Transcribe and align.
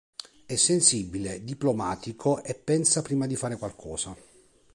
È 0.47 0.55
sensibile, 0.55 1.43
diplomatico 1.43 2.43
e 2.43 2.55
pensa 2.55 3.03
prima 3.03 3.27
di 3.27 3.35
fare 3.35 3.55
qualcosa. 3.55 4.17